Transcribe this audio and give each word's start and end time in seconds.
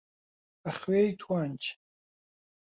بە 0.61 0.71
خوێی 0.79 1.09
توانج 1.19 1.63